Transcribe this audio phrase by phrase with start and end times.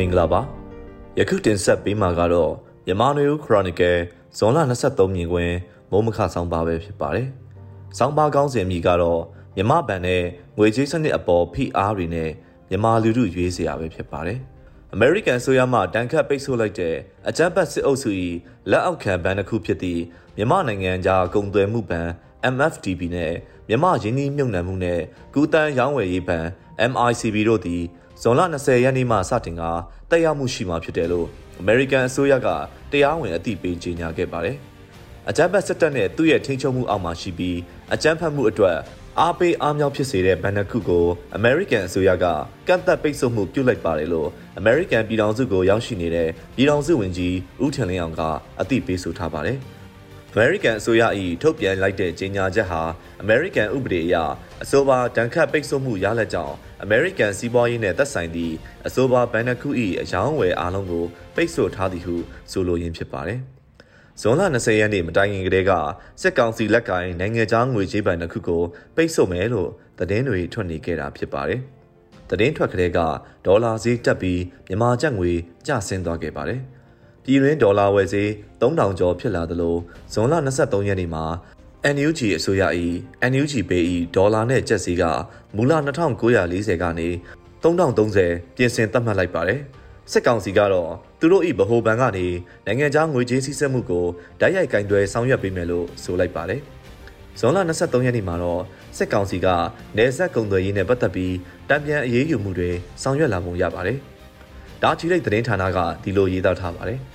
[0.00, 0.40] မင်္ဂလာပါ
[1.18, 2.52] ယခုတင်ဆက်ပေးမှာကတော့
[2.86, 3.98] မြန်မာနွေဦးခရိုနီကယ်
[4.38, 5.56] ဇွန်လ23မြင်ကွင်း
[5.90, 7.28] မိုးမခဆောင်းပါပဲဖြစ်ပါတယ်
[7.98, 9.20] ဆောင်းပါကောင်းစဉ်အမည်ကတော့
[9.56, 10.22] မြမဘန်နဲ့
[10.58, 12.30] ငွေကြေးစနစ်အပေါ်ဖိအားတွေနဲ့
[12.68, 14.38] မြန်မာလူထုရွေးစရာပဲဖြစ်ပါတယ်
[14.92, 16.96] အမေရိကန်ဆိုရမှတန်ခတ်ပိတ်ဆို့လိုက်တဲ့
[17.28, 18.10] အကြမ်းဖက်စစ်အုပ်စု၏
[18.70, 20.02] လက်အောက်ခံဘဏ်တစ်ခုဖြစ်သည့်
[20.36, 22.08] မြန်မာနိုင်ငံသားကုန်သွယ်မှုဘဏ်
[22.54, 23.32] MFTB နဲ့
[23.68, 25.00] မြန်မာရင်းနှီးမြှုပ်နှံမှုနဲ့
[25.34, 26.46] ကူတန်းရောင်းဝယ်ရေးဘဏ်
[26.90, 27.82] MICB တို့သည်
[28.22, 29.62] ဇွန်လ20ရက်နေ့မှစတင်က
[30.10, 31.26] တက်ရောက်မှုရှိမှာဖြစ်တယ်လို့
[31.62, 32.48] American အစိုးရက
[32.92, 34.56] တရားဝင်အသိပေးကြေညာခဲ့ပါတယ်။
[35.28, 37.58] အကြမ်းဖက်စစ်တပ်နဲ့သူ့ရဲ့ထိန်းချုပ်မှုအောက်မှာရှိပြီး
[37.94, 38.76] အကြမ်းဖက်မှုအတွက်
[39.20, 41.06] အားပေးအားမြောက်ဖြစ်စေတဲ့ဘဏ္ဍာခုကို
[41.38, 42.26] American အစိုးရက
[42.68, 44.28] ကန့်သက်ပိတ်ဆို့မှုပြုလိုက်ပါတယ်လို့
[44.60, 47.34] American ပြည်ထောင်စုကိုရောက်ရှိနေတဲ့ပြည်ထောင်စုဝန်ကြီး
[47.64, 48.22] ဦးထင်လင်းအောင်က
[48.60, 49.58] အသိပေးဆိုထားပါတယ်။
[50.34, 51.02] American အစိုးရ၏
[51.42, 52.82] ထုတ်ပြန်လိုက်တဲ့ကြေညာချက်ဟာ
[53.24, 54.16] American ဥပဒေအရ
[54.62, 58.54] အဆိုပါတန်ခတ်ပိတ်ဆို့မှုရလက်ကြောင်း American စီးပွားရေးနဲ့သက်ဆိုင်သည့်
[58.86, 59.68] အဆိုပါဘဏ္ဍခု၏
[60.00, 62.14] အယောင်းဝယ်အားလုံးကိုပိတ်ဆို့ထားသည်ဟု
[62.50, 63.40] ဆိုလိုရင်းဖြစ်ပါတယ်။
[64.20, 65.72] ဇွန်လ20ရက်နေ့မတိုင်ခင်ကတည်းက
[66.22, 68.62] စစ်ကောင်စီလက်ကိုင်နိုင်ငံခြားငွေကြေးဘဏ်တစ်ခုကို
[68.96, 71.60] ပိတ်ဆို့မယ်လို့သတင်းတွေထွက်နေခဲ့တာဖြစ်ပါတယ်။
[72.30, 72.98] သတင်းထွက်ကလေးက
[73.46, 75.32] ဒေါ်လာဈေးတက်ပြီးမြန်မာကျပ်ငွေ
[75.66, 76.62] ကျဆင်းသွားခဲ့ပါတယ်။
[77.24, 78.28] ပြည်တွင်းဒေါ်လာဝယ်ဈေး
[78.60, 79.76] 3000ကျော်ဖြစ်လာသလို
[80.12, 81.24] ဇွန်လ23ရက်နေ့မှာ
[81.94, 82.62] NUG အစိုးရ၏
[83.30, 83.82] NUG Pay
[84.16, 85.02] ၏ဒေါ်လာနဲ့ကျပ်စီက
[85.56, 87.08] မူလ2940ကနေ
[87.62, 89.60] 3030ပြင်ဆင်သတ်မှတ်လိုက်ပါတယ်။
[90.12, 90.90] စစ်ကောင်စီကတော့
[91.20, 92.26] သူတို့၏ဗဟိုဘဏ်ကနေ
[92.66, 94.06] နိုင်ငံခြားငွေကြေးစည်းစိမ်မှုကို
[94.40, 96.60] ဓာတ်ရိုက်ကင်တွယ်ဆောင်ရွက်ပေးမယ်လို့ဆိုလိုက်ပါတယ်။
[97.40, 98.62] ဇွန်လ23ရက်နေ့မှာတော့
[98.96, 99.46] စစ်ကောင်စီက
[99.96, 101.34] နေဆက်ကုံသွယ်ရေးနဲ့ပတ်သက်ပြီး
[101.68, 102.70] တံပြန်အရေးယူမှုတွေ
[103.02, 103.98] ဆောင်ရွက်လာပုံရပါတယ်။
[104.82, 107.00] ဒါချီလိတ်သတင်းဌာနကဒီလိုရေးသားထားပါတယ်။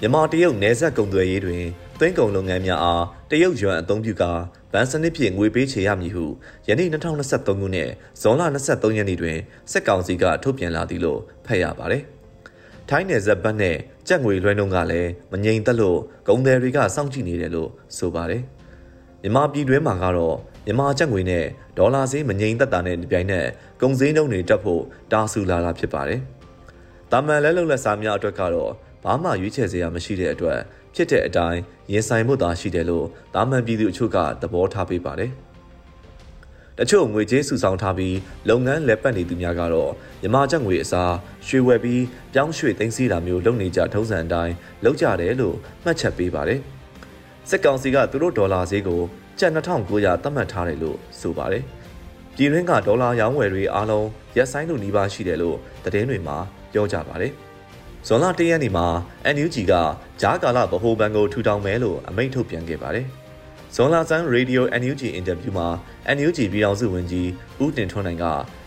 [0.00, 1.64] မြန်မာတရုတ်နယ်စပ်ကုံသွယ်ရေးတွင်
[1.98, 4.32] သွင်းကုန်လုပ်ငန်းများအားတရုတ်ယွမ်အသုံးပြုကာ
[4.72, 6.24] ဗန်စနစ်ဖြင့်ငွေပေးချေရမည်ဟု
[6.68, 9.36] ယနေ့2023ခုနှစ်ဇွန်လ23ရက်နေ့တွင်
[9.70, 12.02] စစ်ကောင်စီကထုတ်ပြန်လာသည်လို့ဖတ်ရပါတယ်။
[12.88, 13.76] ထိုင်းနယ်စပ်ဘက်နဲ့
[14.08, 18.42] ကြက်ငွေလွှဲနှုန်းကလည်းမငြိမ်သက်လို့ကုန်သည်တွေကစောင့်ကြည့်နေတယ်လို့ဆိုပါတယ်။
[19.22, 21.44] မြန်မာပြည်တွင်းမှာကတော့မြန်မာကြက်ငွေနဲ့
[21.78, 23.46] ဒေါ်လာဈေးမငြိမ်သက်တာနဲ့ပြိုင်နက်
[23.82, 24.82] ကုန်စည်နှုန်းတွေတက်ဖို့
[25.12, 26.20] တာဆူလာတာဖြစ်ပါတယ်။
[27.12, 28.72] တာမန်လဲလုံလက်စားများအတွက်ကတော့
[29.04, 30.58] ဘာမှရွေးချယ်စရာမရှိတဲ့အတွက်
[30.94, 31.60] ဖြစ်တဲ့အတိုင်း
[31.92, 35.30] ရင်ဆိုင်မှုသာရှိတယ်လို့တာမန်ပြည်သူအချို့ကသဘောထားပေးပါတယ်။
[36.78, 38.16] တချို့ငွေကြေးစုဆောင်းထားပြီး
[38.48, 39.90] လုပ်ငန်းလက်ပတ်နေသူများကတော့
[40.22, 41.14] မြမချက်ငွေအစား
[41.46, 44.54] ရွှေဝယ်ပြီးပြောင်းရွှေ့သိမ်းဆည်းတာမျိုးလုပ်နေကြထုံးစံအတိုင်း
[44.84, 46.60] လုပ်ကြတယ်လို့မှတ်ချက်ပေးပါတယ်။
[47.48, 49.00] စစ်ကောင်စီကသူတို့ဒေါ်လာဈေးကို
[49.38, 51.64] ကျပ်2900သတ်မှတ်ထားတယ်လို့ဆိုပါတယ်။
[52.36, 56.36] ပြည်တွင်းကဒေါ်လာရောင်းဝယ်တွေအားလုံးရက်ဆိုင်လို့နှီးပါရှိတယ်လို့သတင်းတွေမှာ
[56.72, 57.32] ပြောကြပါတယ်။
[58.06, 58.86] ဇွန်လ၁ရက်နေ့မှာ
[59.34, 59.74] NUG က
[60.20, 63.06] ဂျားကာလဗဟိုဘဏ်ကိုထူထောင်မယ်လို့အမိန့်ထုတ်ပြန်ခဲ့ပါတယ်။
[63.74, 65.68] ဇွန်လဆန်းရေဒီယို NUG အင်တာဗျူးမှာ
[66.16, 67.28] NUG ပြည်ထောင်စုဝန်ကြီး
[67.62, 68.24] ဦးတင်ထွန်းနိုင်က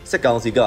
[0.10, 0.60] စက်ကောင်စီက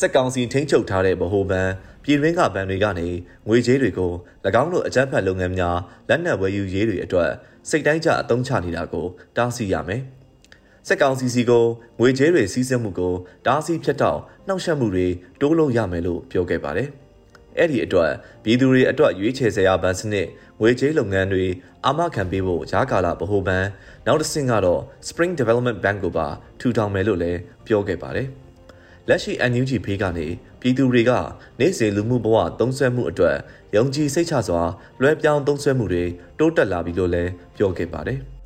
[0.00, 1.68] စက်ကောင်စီထိန်းချုပ်ထားတဲ့ဗဟိုဘဏ်
[2.04, 3.08] ပြည်တွင်းကဘဏ်တွေကနေ
[3.48, 4.12] ငွေကြေးတွေကို၎
[4.62, 5.78] င်းတို့အကြမ်းဖက်လုပ်ငန်းများ
[6.08, 7.30] လက်နက်ဝယ်ယူရေးတွေအတွက်
[7.68, 10.02] စိတ်တိုင်းကျအသုံးချနေတာကိုတားဆီးရမယ်။
[10.86, 11.64] စက်ကောင်စီစီကို
[12.00, 13.14] ငွေကြေးတွေစီးဆင်းမှုကို
[13.46, 15.06] တားဆီးဖြတ်တောက်နှောက်ယှက်မှုတွေ
[15.40, 16.90] တိုးလို့ရမယ်လို့ပြောခဲ့ပါတယ်။
[17.56, 18.12] အဲ့ဒီအတွက်
[18.44, 20.26] ပြည်သူတွေအတွက်ရွေးချယ်စရာဘဏ်စနစ်
[20.60, 21.46] ငွေကြေးလုပ်ငန်းတွေ
[21.86, 23.64] အာမခံပေးဖို့ဂျာကာလာဗဟိုဘဏ်
[24.06, 26.26] နောက်တစ်ဆင့်ကတော့ Spring Development Bank ကိုပါ
[26.60, 28.28] ထူထောင်မယ်လို့လည်းပြောခဲ့ပါတယ်။
[29.08, 30.26] လက်ရှိ NUG ဖေးကနေ
[30.60, 31.12] ပြည်သူတွေက
[31.60, 33.36] နေ့စဉ်လူမှုဘဝသုံးစွဲမှုအတွက်
[33.76, 34.62] ယုံကြည်စိတ်ချစွာ
[35.00, 36.04] လွှဲပြောင်းသုံးစွဲမှုတွေ
[36.38, 38.20] တိုးတက်လာပြီလို့လည်းပြောခဲ့ပါတယ်။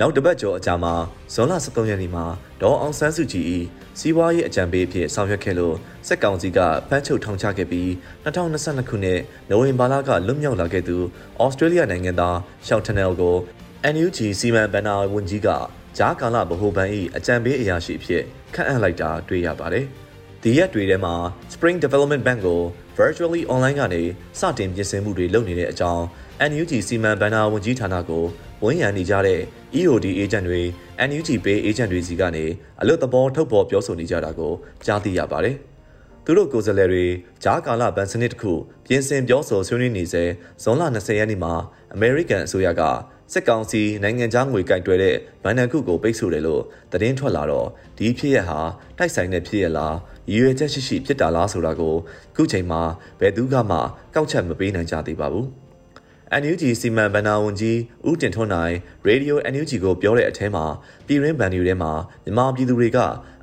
[0.00, 0.94] နောက်တစ်ပတ်ကျော်အကြာမှာ
[1.32, 2.24] ဇွန်လ23ရက်နေ့မှာ
[2.62, 3.44] ဒေါ်အောင်ဆန်းစုကြည်၏
[3.98, 5.76] စီးပွားရေးအကြံပေးအဖြစ်ဆောင်ရွက်ခဲ့လို့
[6.06, 6.58] စက်ကောင်စီက
[6.88, 7.88] ဖမ်းချုပ်ထောင်ချခဲ့ပြီး
[8.24, 9.20] 2022ခုနှစ်
[9.50, 10.96] နိုဝင်ဘာလကလွတ်မြောက်လာခဲ့သူ
[11.42, 12.36] ဩစတြေးလျနိုင်ငံသား
[12.66, 13.36] ရှောက်ထနယ်ကို
[13.94, 15.48] NUG စီမံဘဏ္ဍာဝန်ကြီးက
[15.98, 18.22] ဂျားကာလဗဟိုဘဏ်၏အကြံပေးအရာရှိအဖြစ်
[18.54, 19.84] ခန့်အပ်လိုက်တာတွေ့ရပါတယ်။
[20.42, 21.14] ဒီရက်တွေထဲမှာ
[21.52, 22.62] Spring Development Bank ကို
[22.98, 24.02] virtually online ကနေ
[24.40, 26.02] စတင်ပြင်ဆင်မှုတွေလုပ်နေတဲ့အကြောင်း
[26.50, 28.24] NUG စီမံဘဏ္ဍာဝန်ကြီးဌာနကို
[28.64, 29.40] ဝန်ရံနေကြတဲ့
[29.78, 30.62] EOD agent တွေ
[31.08, 32.44] NUG Pay agent တွေစီကနေ
[32.80, 34.52] အလွတ်သဘောထုတ်ပေါ်ပြောဆိုနေကြတာကို
[34.86, 35.56] ကြားသိရပါတယ်။
[36.24, 37.04] သူတို့ကိုယ်စားလှယ်တွေ
[37.42, 38.52] ဂျားကာလဗန်စနစ်တစ်ခု
[38.86, 40.24] ပြင်ဆင်ပြောဆိုဆွေးနွေးနေစေ
[40.62, 41.54] ဇွန်လ20ရက်နေ့မှာ
[41.96, 42.82] American အစိုးရက
[43.32, 46.62] စစ်ကောင်စီနိုင်ငံသားငွေကင်တွယ်တဲ့ဗန်နန်ခုကိုပိတ်ဆို့တယ်လို့
[46.92, 47.68] သတင်းထွက်လာတော့
[47.98, 48.60] ဒီဖြစ်ရဟာ
[48.98, 49.96] တိုက်ဆိုင်တဲ့ဖြစ်ရလား
[50.30, 51.94] ရည်ရွယ်ချက်ရှိရှိဖြစ်တာလားဆိုတာကို
[52.36, 52.82] ခုချိန်မှာ
[53.20, 53.78] ဘယ်သူကမှ
[54.14, 55.46] ကောက်ချက်မပေးနိုင်ကြသေးပါဘူး။
[56.40, 57.78] NUG စီမံဘဏ္ဍာဝန်ကြီး
[58.08, 58.74] ဦးတင်ထွန်းနိုင်
[59.06, 60.64] ရေဒီယို NUG ကိုပြောတဲ့အထဲမှာ
[61.06, 61.92] ပြည်ရင်းဘဏ်တွေထဲမှာ
[62.24, 62.98] မြန်မာပြည်သူတွေက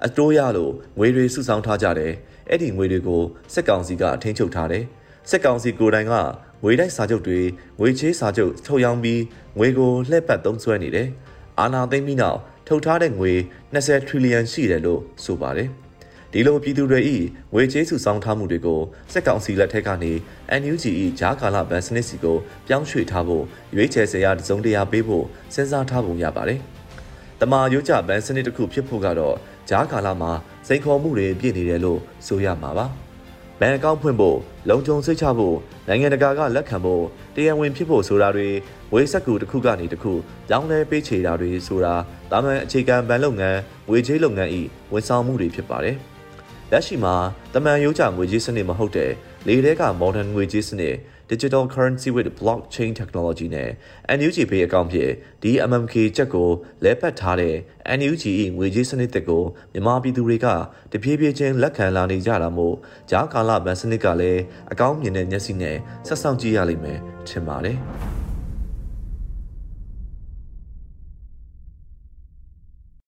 [0.06, 2.14] အတိုးရလို့ငွေတွေစုဆောင်းထားကြတယ်။
[2.50, 4.84] အဲ့ဒီငွေတွေကိုစက်ကောင်စီကထိန်းချုပ်ထားတယ်။
[5.30, 6.14] စက်ကောင်စီကိုယ်တိုင်က
[6.64, 7.40] ငွေတိုက်စာချုပ်တွေ
[7.80, 9.22] ငွေချေးစာချုပ်ထုတ်ရောင်းပြီး
[9.58, 11.08] ငွေကိုလှည့်ပတ်သုံးစွဲနေတယ်။
[11.60, 13.32] အာနာသိမ့်ပြီးနောက်ထုတ်ထားတဲ့ငွေ
[13.74, 15.70] 20 trillion ရှိတယ်လို့ဆိုပါတယ်။
[16.32, 17.00] ဒီလိုပြည်သူတွေ၏
[17.54, 18.82] ငွေကြေးစုဆောင်းထားမှုတွေကို
[19.12, 20.12] စက်ကောင်စီလက်ထက်ကနေ
[20.62, 20.84] NUG
[21.20, 22.38] ၏ဂျားကာလဗန်စနစ်စီကို
[22.68, 23.44] ပြောင်းရွှေ့ထားဖို့
[23.76, 26.60] ရွေးချယ်စရာတစုံတရာပေးဖို့စဉ်းစားထားပုံရပါတယ်။
[27.42, 29.36] တမာရိုးကြဗန်စနစ်တစ်ခုဖြစ်ဖို့ကတော့
[29.70, 30.32] ဂျားကာလမှာ
[30.68, 32.88] စိန်ခေါ်မှုတွေပြည့်နေတယ်လို့ဆိုရမှာပါ။
[33.60, 34.38] ဘဏ်အကောင့်ဖွင့်ဖို့
[34.70, 35.58] လုံခြုံစိတ်ချဖို့
[35.88, 37.04] နိုင်ငံတကာကလက်ခံဖို့
[37.36, 38.50] တရားဝင်ဖြစ်ဖို့ဆိုတာတွေ
[38.94, 40.14] ဝေးဆက်ကူတစ်ခုကနေတစ်ခု
[40.48, 41.94] ပြောင်းလဲပေးချေတာတွေဆိုတာ
[42.32, 43.60] တာမန်အခြေခံဗန်လုပ်ငန်း
[43.90, 44.62] ငွေကြေးလုပ်ငန်းဤ
[44.94, 45.98] ဝန်ဆောင်မှုတွေဖြစ်ပါတယ်။
[46.72, 47.16] လက်ရှိမှာ
[47.54, 49.12] တမန်ရိုးကြငွေကြေးစနစ်မဟုတ်တဲ့
[49.48, 50.96] လေထဲက modern ငွေကြေးစနစ်
[51.32, 53.70] digital currency with blockchain technology နဲ့
[54.18, 55.12] NUG Pay အကောင့်ဖြင့်
[55.44, 56.50] ဒီ MMK ချက်ကို
[56.84, 57.56] လဲပတ်ထားတဲ့
[58.00, 58.24] NUG
[58.58, 59.44] ၏ငွေကြေးစနစ်တစ်ကို
[59.74, 60.48] မြန်မာပြည်သူတွေက
[60.92, 62.76] တပြေးပြေးချင်းလက်ခံလာနေကြတာမို့
[63.10, 64.42] ဂျားကာလဗန်စနစ်ကလည်း
[64.72, 65.78] အကောင့်မြင်တဲ့မျက်စိနဲ့
[66.08, 67.80] ဆက်ဆောင်ကြည့်ရလိမ့်မယ်ထင်ပါတယ်။